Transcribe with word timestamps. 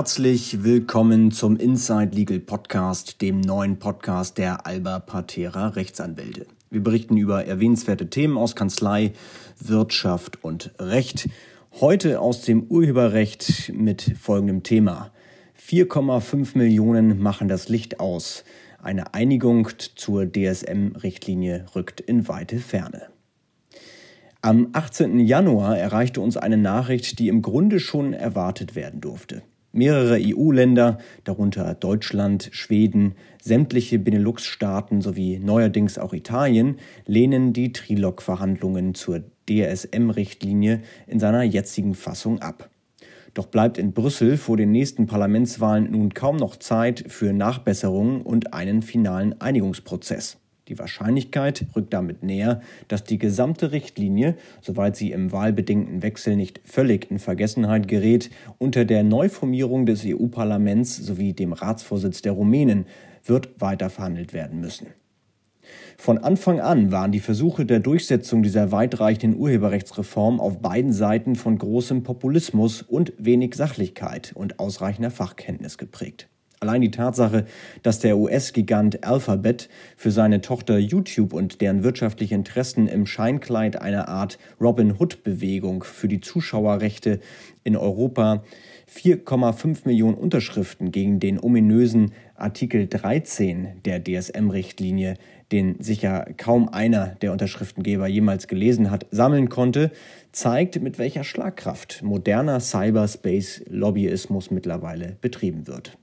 Herzlich 0.00 0.64
willkommen 0.64 1.30
zum 1.30 1.58
Inside 1.58 2.16
Legal 2.16 2.40
Podcast, 2.40 3.20
dem 3.20 3.42
neuen 3.42 3.78
Podcast 3.78 4.38
der 4.38 4.66
Alba 4.66 4.98
Patera 4.98 5.68
Rechtsanwälte. 5.68 6.46
Wir 6.70 6.82
berichten 6.82 7.18
über 7.18 7.44
erwähnenswerte 7.44 8.08
Themen 8.08 8.38
aus 8.38 8.56
Kanzlei, 8.56 9.12
Wirtschaft 9.58 10.42
und 10.42 10.70
Recht. 10.78 11.28
Heute 11.80 12.18
aus 12.20 12.40
dem 12.40 12.62
Urheberrecht 12.62 13.74
mit 13.74 14.16
folgendem 14.18 14.62
Thema. 14.62 15.10
4,5 15.62 16.56
Millionen 16.56 17.20
machen 17.20 17.48
das 17.48 17.68
Licht 17.68 18.00
aus. 18.00 18.44
Eine 18.82 19.12
Einigung 19.12 19.68
zur 19.96 20.24
DSM-Richtlinie 20.24 21.66
rückt 21.74 22.00
in 22.00 22.26
weite 22.26 22.58
Ferne. 22.58 23.08
Am 24.40 24.70
18. 24.72 25.18
Januar 25.18 25.76
erreichte 25.76 26.22
uns 26.22 26.38
eine 26.38 26.56
Nachricht, 26.56 27.18
die 27.18 27.28
im 27.28 27.42
Grunde 27.42 27.78
schon 27.80 28.14
erwartet 28.14 28.74
werden 28.74 29.02
durfte. 29.02 29.42
Mehrere 29.72 30.18
EU-Länder, 30.20 30.98
darunter 31.22 31.74
Deutschland, 31.74 32.48
Schweden, 32.50 33.14
sämtliche 33.40 34.00
Benelux-Staaten 34.00 35.00
sowie 35.00 35.38
neuerdings 35.38 35.96
auch 35.96 36.12
Italien, 36.12 36.78
lehnen 37.06 37.52
die 37.52 37.72
Trilog-Verhandlungen 37.72 38.94
zur 38.94 39.22
DSM-Richtlinie 39.48 40.82
in 41.06 41.20
seiner 41.20 41.44
jetzigen 41.44 41.94
Fassung 41.94 42.40
ab. 42.40 42.68
Doch 43.32 43.46
bleibt 43.46 43.78
in 43.78 43.92
Brüssel 43.92 44.36
vor 44.36 44.56
den 44.56 44.72
nächsten 44.72 45.06
Parlamentswahlen 45.06 45.92
nun 45.92 46.14
kaum 46.14 46.36
noch 46.36 46.56
Zeit 46.56 47.04
für 47.06 47.32
Nachbesserungen 47.32 48.22
und 48.22 48.52
einen 48.52 48.82
finalen 48.82 49.40
Einigungsprozess. 49.40 50.39
Die 50.70 50.78
Wahrscheinlichkeit 50.78 51.66
rückt 51.74 51.92
damit 51.92 52.22
näher, 52.22 52.60
dass 52.86 53.02
die 53.02 53.18
gesamte 53.18 53.72
Richtlinie, 53.72 54.36
soweit 54.60 54.94
sie 54.94 55.10
im 55.10 55.32
wahlbedingten 55.32 56.04
Wechsel 56.04 56.36
nicht 56.36 56.60
völlig 56.64 57.10
in 57.10 57.18
Vergessenheit 57.18 57.88
gerät, 57.88 58.30
unter 58.58 58.84
der 58.84 59.02
Neuformierung 59.02 59.84
des 59.84 60.04
EU-Parlaments 60.06 60.96
sowie 60.96 61.32
dem 61.32 61.52
Ratsvorsitz 61.52 62.22
der 62.22 62.32
Rumänen 62.32 62.86
wird 63.24 63.60
weiterverhandelt 63.60 64.32
werden 64.32 64.60
müssen. 64.60 64.86
Von 65.98 66.18
Anfang 66.18 66.60
an 66.60 66.92
waren 66.92 67.10
die 67.10 67.18
Versuche 67.18 67.66
der 67.66 67.80
Durchsetzung 67.80 68.44
dieser 68.44 68.70
weitreichenden 68.70 69.40
Urheberrechtsreform 69.40 70.38
auf 70.38 70.60
beiden 70.60 70.92
Seiten 70.92 71.34
von 71.34 71.58
großem 71.58 72.04
Populismus 72.04 72.82
und 72.82 73.12
wenig 73.18 73.56
Sachlichkeit 73.56 74.30
und 74.36 74.60
ausreichender 74.60 75.10
Fachkenntnis 75.10 75.78
geprägt. 75.78 76.28
Allein 76.62 76.82
die 76.82 76.90
Tatsache, 76.90 77.46
dass 77.82 78.00
der 78.00 78.18
US-Gigant 78.18 79.02
Alphabet 79.02 79.70
für 79.96 80.10
seine 80.10 80.42
Tochter 80.42 80.76
YouTube 80.76 81.32
und 81.32 81.62
deren 81.62 81.82
wirtschaftliche 81.82 82.34
Interessen 82.34 82.86
im 82.86 83.06
Scheinkleid 83.06 83.80
einer 83.80 84.08
Art 84.10 84.38
Robin 84.60 84.94
Hood-Bewegung 84.98 85.84
für 85.84 86.06
die 86.06 86.20
Zuschauerrechte 86.20 87.20
in 87.64 87.78
Europa 87.78 88.44
4,5 88.94 89.86
Millionen 89.86 90.16
Unterschriften 90.16 90.92
gegen 90.92 91.18
den 91.18 91.42
ominösen 91.42 92.12
Artikel 92.34 92.88
13 92.88 93.80
der 93.86 94.04
DSM-Richtlinie, 94.04 95.14
den 95.52 95.80
sicher 95.80 96.26
kaum 96.36 96.68
einer 96.68 97.16
der 97.22 97.32
Unterschriftengeber 97.32 98.06
jemals 98.06 98.48
gelesen 98.48 98.90
hat, 98.90 99.06
sammeln 99.10 99.48
konnte, 99.48 99.92
zeigt, 100.32 100.82
mit 100.82 100.98
welcher 100.98 101.24
Schlagkraft 101.24 102.02
moderner 102.02 102.60
Cyberspace-Lobbyismus 102.60 104.50
mittlerweile 104.50 105.16
betrieben 105.22 105.66
wird. 105.66 105.96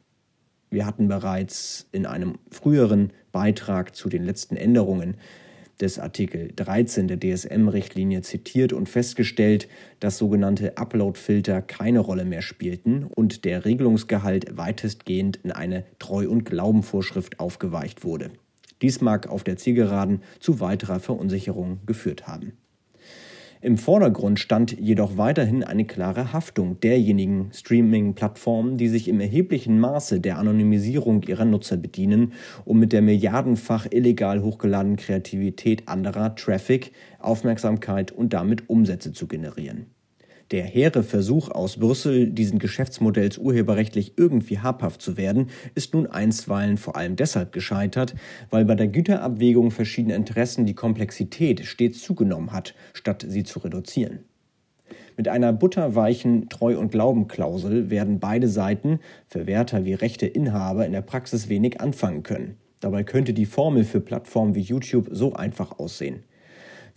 Wir 0.70 0.86
hatten 0.86 1.08
bereits 1.08 1.88
in 1.92 2.06
einem 2.06 2.40
früheren 2.52 3.12
Beitrag 3.32 3.96
zu 3.96 4.10
den 4.10 4.24
letzten 4.24 4.58
Änderungen 4.58 5.16
des 5.80 6.00
Artikel 6.00 6.52
13 6.56 7.08
der 7.08 7.20
DSM-Richtlinie 7.20 8.22
zitiert 8.22 8.74
und 8.74 8.90
festgestellt, 8.90 9.68
dass 10.00 10.18
sogenannte 10.18 10.78
Upload-Filter 10.78 11.62
keine 11.62 12.00
Rolle 12.00 12.26
mehr 12.26 12.42
spielten 12.42 13.04
und 13.04 13.46
der 13.46 13.64
Regelungsgehalt 13.64 14.58
weitestgehend 14.58 15.38
in 15.44 15.52
eine 15.52 15.86
Treu- 16.00 16.28
und 16.28 16.46
Glaubenvorschrift 16.46 17.40
aufgeweicht 17.40 18.04
wurde. 18.04 18.32
Dies 18.82 19.02
mag 19.02 19.28
auf 19.28 19.44
der 19.44 19.58
Zielgeraden 19.58 20.22
zu 20.40 20.60
weiterer 20.60 21.00
Verunsicherung 21.00 21.80
geführt 21.86 22.28
haben. 22.28 22.54
Im 23.60 23.78
Vordergrund 23.78 24.40
stand 24.40 24.80
jedoch 24.80 25.18
weiterhin 25.18 25.64
eine 25.64 25.86
klare 25.86 26.32
Haftung 26.32 26.80
derjenigen 26.80 27.50
Streaming-Plattformen, 27.52 28.78
die 28.78 28.88
sich 28.88 29.08
im 29.08 29.20
erheblichen 29.20 29.80
Maße 29.80 30.20
der 30.20 30.38
Anonymisierung 30.38 31.24
ihrer 31.24 31.46
Nutzer 31.46 31.78
bedienen, 31.78 32.34
um 32.66 32.80
mit 32.80 32.94
der 32.94 33.02
milliardenfach 33.02 33.88
illegal 33.90 34.44
hochgeladenen 34.44 34.98
Kreativität 34.98 35.88
anderer 35.88 36.36
Traffic, 36.36 36.92
Aufmerksamkeit 37.20 38.12
und 38.12 38.34
damit 38.34 38.70
Umsätze 38.70 39.12
zu 39.12 39.28
generieren. 39.28 39.97
Der 40.52 40.64
hehre 40.64 41.04
Versuch 41.04 41.50
aus 41.50 41.76
Brüssel, 41.76 42.30
diesen 42.30 42.58
Geschäftsmodells 42.58 43.38
urheberrechtlich 43.38 44.14
irgendwie 44.16 44.60
habhaft 44.60 45.02
zu 45.02 45.18
werden, 45.18 45.50
ist 45.76 45.94
nun 45.94 46.08
einstweilen 46.08 46.78
vor 46.78 46.96
allem 46.96 47.18
deshalb 47.18 47.52
gescheitert, 47.52 48.16
weil 48.50 48.64
bei 48.64 48.76
der 48.76 48.88
Güterabwägung 48.88 49.72
verschiedener 49.72 50.16
Interessen 50.16 50.66
die 50.66 50.74
Komplexität 50.74 51.66
stets 51.66 52.02
zugenommen 52.02 52.54
hat, 52.54 52.76
statt 52.94 53.26
sie 53.28 53.44
zu 53.44 53.60
reduzieren. 53.60 54.20
Mit 55.18 55.28
einer 55.28 55.52
butterweichen 55.52 56.48
Treu- 56.48 56.78
und 56.78 56.92
Glaubenklausel 56.94 57.90
werden 57.90 58.20
beide 58.20 58.48
Seiten, 58.48 59.00
Verwerter 59.28 59.84
wie 59.84 59.96
Rechteinhaber, 59.96 60.86
in 60.86 60.94
der 60.94 61.02
Praxis 61.02 61.50
wenig 61.50 61.82
anfangen 61.82 62.24
können. 62.24 62.56
Dabei 62.80 63.04
könnte 63.04 63.34
die 63.34 63.48
Formel 63.48 63.84
für 63.84 64.00
Plattformen 64.00 64.56
wie 64.56 64.62
YouTube 64.62 65.10
so 65.12 65.34
einfach 65.34 65.78
aussehen. 65.78 66.24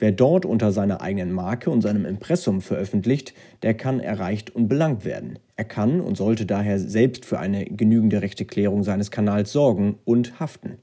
Wer 0.00 0.12
dort 0.12 0.46
unter 0.46 0.72
seiner 0.72 1.02
eigenen 1.02 1.30
Marke 1.30 1.68
und 1.68 1.82
seinem 1.82 2.06
Impressum 2.06 2.62
veröffentlicht, 2.62 3.34
der 3.62 3.74
kann 3.74 4.00
erreicht 4.00 4.48
und 4.48 4.66
belangt 4.66 5.04
werden. 5.04 5.38
Er 5.56 5.66
kann 5.66 6.00
und 6.00 6.16
sollte 6.16 6.46
daher 6.46 6.78
selbst 6.78 7.26
für 7.26 7.38
eine 7.38 7.66
genügende 7.66 8.22
Rechteklärung 8.22 8.82
seines 8.82 9.10
Kanals 9.10 9.52
sorgen 9.52 9.98
und 10.06 10.40
haften. 10.40 10.78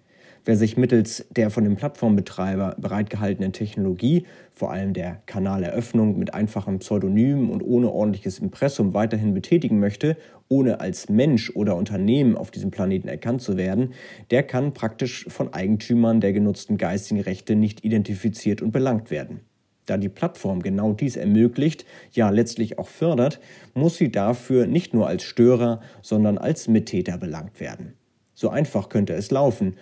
Wer 0.47 0.55
sich 0.55 0.77
mittels 0.77 1.25
der 1.29 1.49
von 1.49 1.65
dem 1.65 1.75
Plattformbetreiber 1.75 2.77
bereitgehaltenen 2.79 3.51
Technologie, 3.51 4.25
vor 4.53 4.71
allem 4.71 4.93
der 4.93 5.21
Kanaleröffnung 5.25 6.17
mit 6.17 6.33
einfachem 6.33 6.79
Pseudonym 6.79 7.49
und 7.49 7.61
ohne 7.61 7.91
ordentliches 7.91 8.39
Impressum 8.39 8.93
weiterhin 8.93 9.33
betätigen 9.33 9.81
möchte, 9.81 10.15
ohne 10.47 10.79
als 10.79 11.09
Mensch 11.09 11.51
oder 11.53 11.75
Unternehmen 11.75 12.37
auf 12.37 12.49
diesem 12.49 12.71
Planeten 12.71 13.09
erkannt 13.09 13.41
zu 13.41 13.57
werden, 13.57 13.91
der 14.31 14.41
kann 14.41 14.73
praktisch 14.73 15.25
von 15.27 15.53
Eigentümern 15.53 16.21
der 16.21 16.31
genutzten 16.31 16.77
geistigen 16.77 17.19
Rechte 17.19 17.57
nicht 17.57 17.83
identifiziert 17.83 18.61
und 18.61 18.71
belangt 18.71 19.11
werden. 19.11 19.41
Da 19.85 19.97
die 19.97 20.07
Plattform 20.07 20.61
genau 20.61 20.93
dies 20.93 21.17
ermöglicht, 21.17 21.85
ja 22.13 22.29
letztlich 22.29 22.79
auch 22.79 22.87
fördert, 22.87 23.41
muss 23.73 23.97
sie 23.97 24.13
dafür 24.13 24.65
nicht 24.65 24.93
nur 24.93 25.07
als 25.07 25.23
Störer, 25.23 25.81
sondern 26.01 26.37
als 26.37 26.69
Mittäter 26.69 27.17
belangt 27.17 27.59
werden. 27.59 27.95
So 28.33 28.47
einfach 28.47 28.87
könnte 28.87 29.11
es 29.11 29.29
laufen, 29.29 29.75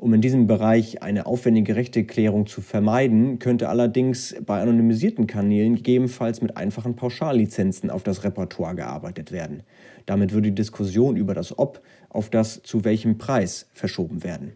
um 0.00 0.14
in 0.14 0.22
diesem 0.22 0.46
Bereich 0.46 1.02
eine 1.02 1.26
aufwendige 1.26 1.76
Rechteklärung 1.76 2.46
zu 2.46 2.62
vermeiden, 2.62 3.38
könnte 3.38 3.68
allerdings 3.68 4.34
bei 4.46 4.60
anonymisierten 4.60 5.26
Kanälen 5.26 5.76
gegebenenfalls 5.76 6.40
mit 6.40 6.56
einfachen 6.56 6.96
Pauschallizenzen 6.96 7.90
auf 7.90 8.02
das 8.02 8.24
Repertoire 8.24 8.74
gearbeitet 8.74 9.30
werden. 9.30 9.62
Damit 10.06 10.32
würde 10.32 10.48
die 10.48 10.54
Diskussion 10.54 11.16
über 11.16 11.34
das 11.34 11.58
Ob 11.58 11.82
auf 12.08 12.30
das 12.30 12.62
zu 12.62 12.84
welchem 12.84 13.18
Preis 13.18 13.68
verschoben 13.74 14.24
werden. 14.24 14.52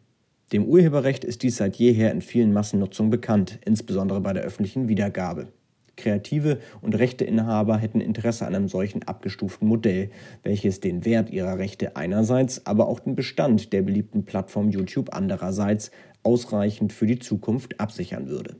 Dem 0.53 0.65
Urheberrecht 0.65 1.25
ist 1.25 1.43
dies 1.43 1.59
seit 1.59 1.77
jeher 1.77 2.11
in 2.11 2.23
vielen 2.23 2.55
Massennutzungen 2.55 3.11
bekannt, 3.11 3.59
insbesondere 3.67 4.23
bei 4.23 4.33
der 4.33 4.45
öffentlichen 4.45 4.89
Wiedergabe. 4.89 5.49
Kreative 5.97 6.59
und 6.81 6.99
Rechteinhaber 6.99 7.77
hätten 7.77 8.01
Interesse 8.01 8.47
an 8.47 8.55
einem 8.55 8.69
solchen 8.69 9.03
abgestuften 9.05 9.69
Modell, 9.69 10.11
welches 10.43 10.81
den 10.81 11.05
Wert 11.05 11.31
ihrer 11.31 11.59
Rechte 11.59 11.97
einerseits, 11.97 12.67
aber 12.67 12.89
auch 12.89 13.01
den 13.01 13.15
Bestand 13.15 13.73
der 13.73 13.83
beliebten 13.83 14.25
Plattform 14.25 14.71
YouTube 14.71 15.15
andererseits 15.15 15.91
ausreichend 16.23 16.93
für 16.93 17.07
die 17.07 17.19
Zukunft 17.19 17.81
absichern 17.81 18.29
würde. 18.29 18.57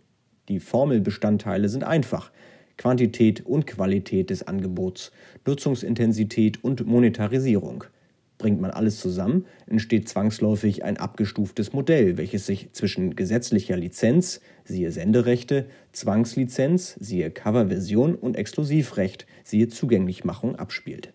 Die 0.49 0.61
Formelbestandteile 0.61 1.69
sind 1.69 1.85
einfach. 1.85 2.31
Quantität 2.77 3.47
und 3.47 3.67
Qualität 3.67 4.31
des 4.31 4.47
Angebots, 4.47 5.13
Nutzungsintensität 5.47 6.63
und 6.63 6.87
Monetarisierung. 6.87 7.85
Bringt 8.45 8.61
man 8.61 8.73
alles 8.73 9.01
zusammen, 9.01 9.47
entsteht 9.67 10.07
zwangsläufig 10.07 10.85
ein 10.85 10.99
abgestuftes 10.99 11.73
Modell, 11.73 12.19
welches 12.19 12.45
sich 12.45 12.71
zwischen 12.73 13.17
gesetzlicher 13.17 13.75
Lizenz, 13.75 14.43
siehe 14.65 14.93
Senderechte, 14.93 15.65
Zwangslizenz, 15.93 16.95
siehe 17.01 17.31
Coverversion 17.31 18.15
und 18.15 18.37
Exklusivrecht, 18.37 19.27
siehe 19.45 19.69
Zugänglichmachung 19.69 20.57
abspielt. 20.57 21.15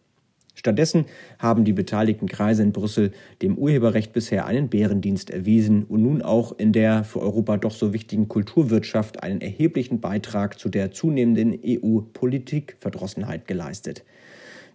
Stattdessen 0.56 1.06
haben 1.38 1.66
die 1.66 1.74
beteiligten 1.74 2.28
Kreise 2.28 2.64
in 2.64 2.72
Brüssel 2.72 3.12
dem 3.44 3.60
Urheberrecht 3.60 4.12
bisher 4.12 4.48
einen 4.48 4.68
Bärendienst 4.68 5.30
erwiesen 5.30 5.84
und 5.84 6.02
nun 6.02 6.24
auch 6.24 6.58
in 6.58 6.74
der 6.74 7.04
für 7.04 7.20
Europa 7.20 7.58
doch 7.58 7.76
so 7.76 7.94
wichtigen 7.94 8.28
Kulturwirtschaft 8.28 9.22
einen 9.22 9.42
erheblichen 9.42 10.02
Beitrag 10.02 10.58
zu 10.58 10.68
der 10.68 10.90
zunehmenden 10.90 11.60
EU-Politikverdrossenheit 11.64 13.48
geleistet. 13.48 14.04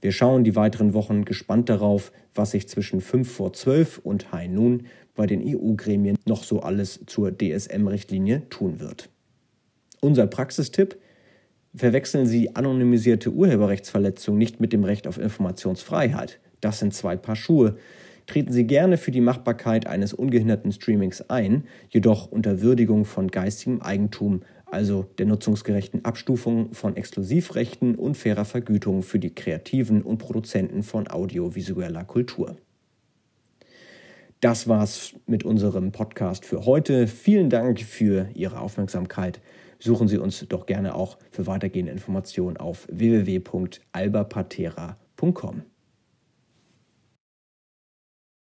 Wir 0.04 0.12
schauen 0.12 0.44
die 0.44 0.54
weiteren 0.54 0.92
Wochen 0.92 1.24
gespannt 1.24 1.70
darauf, 1.70 2.12
was 2.34 2.50
sich 2.50 2.68
zwischen 2.68 3.00
5 3.00 3.26
vor 3.26 3.54
12 3.54 4.00
und 4.04 4.32
High 4.32 4.50
Noon 4.50 4.82
bei 5.14 5.24
den 5.24 5.42
EU-Gremien 5.42 6.18
noch 6.26 6.44
so 6.44 6.60
alles 6.60 7.00
zur 7.06 7.32
DSM-Richtlinie 7.32 8.42
tun 8.50 8.80
wird. 8.80 9.08
Unser 10.02 10.26
Praxistipp? 10.26 10.98
Verwechseln 11.74 12.26
Sie 12.26 12.54
anonymisierte 12.54 13.32
Urheberrechtsverletzungen 13.32 14.36
nicht 14.36 14.60
mit 14.60 14.74
dem 14.74 14.84
Recht 14.84 15.06
auf 15.06 15.16
Informationsfreiheit. 15.16 16.38
Das 16.60 16.80
sind 16.80 16.92
zwei 16.92 17.16
Paar 17.16 17.34
Schuhe. 17.34 17.78
Treten 18.26 18.52
Sie 18.52 18.66
gerne 18.66 18.98
für 18.98 19.10
die 19.10 19.22
Machbarkeit 19.22 19.86
eines 19.86 20.12
ungehinderten 20.12 20.70
Streamings 20.70 21.30
ein, 21.30 21.64
jedoch 21.88 22.30
unter 22.30 22.60
Würdigung 22.60 23.06
von 23.06 23.30
geistigem 23.30 23.80
Eigentum, 23.80 24.42
also 24.74 25.06
der 25.18 25.26
nutzungsgerechten 25.26 26.04
Abstufung 26.04 26.74
von 26.74 26.96
Exklusivrechten 26.96 27.94
und 27.94 28.16
fairer 28.16 28.44
Vergütung 28.44 29.02
für 29.02 29.18
die 29.18 29.34
Kreativen 29.34 30.02
und 30.02 30.18
Produzenten 30.18 30.82
von 30.82 31.08
audiovisueller 31.08 32.04
Kultur. 32.04 32.56
Das 34.40 34.68
war's 34.68 35.14
mit 35.26 35.44
unserem 35.44 35.92
Podcast 35.92 36.44
für 36.44 36.66
heute. 36.66 37.06
Vielen 37.06 37.48
Dank 37.48 37.80
für 37.80 38.28
Ihre 38.34 38.60
Aufmerksamkeit. 38.60 39.40
Suchen 39.78 40.08
Sie 40.08 40.18
uns 40.18 40.44
doch 40.48 40.66
gerne 40.66 40.94
auch 40.94 41.16
für 41.30 41.46
weitergehende 41.46 41.92
Informationen 41.92 42.58
auf 42.58 42.86
www.albapatera.com. 42.90 45.73